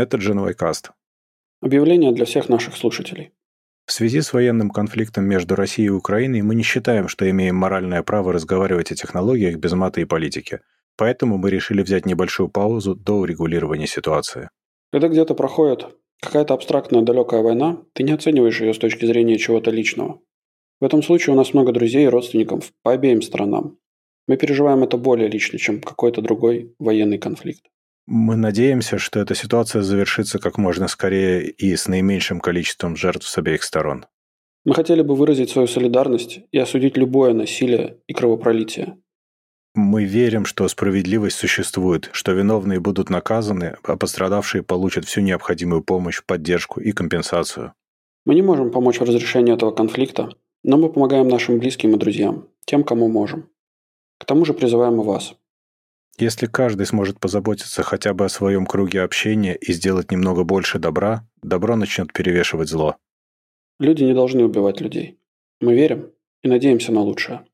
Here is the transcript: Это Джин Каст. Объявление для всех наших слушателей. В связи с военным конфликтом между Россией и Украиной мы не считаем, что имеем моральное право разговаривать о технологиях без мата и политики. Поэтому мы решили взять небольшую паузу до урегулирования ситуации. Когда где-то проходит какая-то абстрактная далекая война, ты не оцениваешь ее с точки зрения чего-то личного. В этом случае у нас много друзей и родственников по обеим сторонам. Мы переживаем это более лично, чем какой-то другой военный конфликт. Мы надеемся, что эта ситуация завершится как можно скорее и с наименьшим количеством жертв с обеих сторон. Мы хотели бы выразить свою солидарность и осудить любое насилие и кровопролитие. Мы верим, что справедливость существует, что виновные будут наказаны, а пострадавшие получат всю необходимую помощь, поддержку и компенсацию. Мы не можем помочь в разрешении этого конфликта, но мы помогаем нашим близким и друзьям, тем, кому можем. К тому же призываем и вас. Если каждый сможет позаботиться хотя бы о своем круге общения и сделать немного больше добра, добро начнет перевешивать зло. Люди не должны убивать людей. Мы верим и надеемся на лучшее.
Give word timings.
Это 0.00 0.16
Джин 0.16 0.42
Каст. 0.54 0.92
Объявление 1.60 2.12
для 2.12 2.24
всех 2.24 2.48
наших 2.48 2.74
слушателей. 2.74 3.32
В 3.84 3.92
связи 3.92 4.22
с 4.22 4.32
военным 4.32 4.70
конфликтом 4.70 5.26
между 5.26 5.56
Россией 5.56 5.88
и 5.88 5.90
Украиной 5.90 6.40
мы 6.40 6.54
не 6.54 6.62
считаем, 6.62 7.06
что 7.06 7.28
имеем 7.28 7.56
моральное 7.56 8.02
право 8.02 8.32
разговаривать 8.32 8.90
о 8.90 8.94
технологиях 8.94 9.56
без 9.56 9.72
мата 9.72 10.00
и 10.00 10.06
политики. 10.06 10.60
Поэтому 10.96 11.36
мы 11.36 11.50
решили 11.50 11.82
взять 11.82 12.06
небольшую 12.06 12.48
паузу 12.48 12.94
до 12.94 13.18
урегулирования 13.18 13.86
ситуации. 13.86 14.48
Когда 14.90 15.08
где-то 15.08 15.34
проходит 15.34 15.86
какая-то 16.22 16.54
абстрактная 16.54 17.02
далекая 17.02 17.42
война, 17.42 17.82
ты 17.92 18.02
не 18.02 18.12
оцениваешь 18.12 18.62
ее 18.62 18.72
с 18.72 18.78
точки 18.78 19.04
зрения 19.04 19.36
чего-то 19.36 19.70
личного. 19.70 20.22
В 20.80 20.84
этом 20.86 21.02
случае 21.02 21.34
у 21.34 21.36
нас 21.36 21.52
много 21.52 21.72
друзей 21.72 22.06
и 22.06 22.08
родственников 22.08 22.72
по 22.82 22.92
обеим 22.92 23.20
сторонам. 23.20 23.76
Мы 24.26 24.38
переживаем 24.38 24.82
это 24.82 24.96
более 24.96 25.28
лично, 25.28 25.58
чем 25.58 25.82
какой-то 25.82 26.22
другой 26.22 26.74
военный 26.78 27.18
конфликт. 27.18 27.66
Мы 28.12 28.34
надеемся, 28.34 28.98
что 28.98 29.20
эта 29.20 29.36
ситуация 29.36 29.82
завершится 29.82 30.40
как 30.40 30.58
можно 30.58 30.88
скорее 30.88 31.48
и 31.48 31.76
с 31.76 31.86
наименьшим 31.86 32.40
количеством 32.40 32.96
жертв 32.96 33.28
с 33.28 33.38
обеих 33.38 33.62
сторон. 33.62 34.04
Мы 34.64 34.74
хотели 34.74 35.02
бы 35.02 35.14
выразить 35.14 35.50
свою 35.50 35.68
солидарность 35.68 36.40
и 36.50 36.58
осудить 36.58 36.96
любое 36.96 37.34
насилие 37.34 37.98
и 38.08 38.12
кровопролитие. 38.12 38.98
Мы 39.76 40.06
верим, 40.06 40.44
что 40.44 40.66
справедливость 40.66 41.36
существует, 41.36 42.10
что 42.10 42.32
виновные 42.32 42.80
будут 42.80 43.10
наказаны, 43.10 43.76
а 43.84 43.96
пострадавшие 43.96 44.64
получат 44.64 45.04
всю 45.04 45.20
необходимую 45.20 45.84
помощь, 45.84 46.20
поддержку 46.26 46.80
и 46.80 46.90
компенсацию. 46.90 47.74
Мы 48.26 48.34
не 48.34 48.42
можем 48.42 48.72
помочь 48.72 48.98
в 48.98 49.04
разрешении 49.04 49.54
этого 49.54 49.70
конфликта, 49.70 50.30
но 50.64 50.78
мы 50.78 50.92
помогаем 50.92 51.28
нашим 51.28 51.60
близким 51.60 51.94
и 51.94 51.96
друзьям, 51.96 52.48
тем, 52.64 52.82
кому 52.82 53.06
можем. 53.06 53.48
К 54.18 54.24
тому 54.24 54.44
же 54.44 54.52
призываем 54.52 55.00
и 55.00 55.04
вас. 55.04 55.36
Если 56.20 56.44
каждый 56.44 56.84
сможет 56.84 57.18
позаботиться 57.18 57.82
хотя 57.82 58.12
бы 58.12 58.26
о 58.26 58.28
своем 58.28 58.66
круге 58.66 59.00
общения 59.00 59.56
и 59.56 59.72
сделать 59.72 60.10
немного 60.10 60.44
больше 60.44 60.78
добра, 60.78 61.26
добро 61.42 61.76
начнет 61.76 62.12
перевешивать 62.12 62.68
зло. 62.68 62.96
Люди 63.78 64.04
не 64.04 64.12
должны 64.12 64.44
убивать 64.44 64.82
людей. 64.82 65.18
Мы 65.62 65.74
верим 65.74 66.10
и 66.42 66.48
надеемся 66.48 66.92
на 66.92 67.00
лучшее. 67.00 67.46